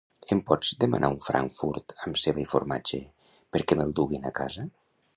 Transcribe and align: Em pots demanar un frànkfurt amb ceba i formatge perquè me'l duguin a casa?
Em 0.35 0.39
pots 0.45 0.71
demanar 0.83 1.11
un 1.15 1.19
frànkfurt 1.25 1.95
amb 2.07 2.19
ceba 2.23 2.43
i 2.47 2.49
formatge 2.57 3.03
perquè 3.57 3.79
me'l 3.81 3.97
duguin 4.03 4.31
a 4.33 4.37
casa? 4.43 4.71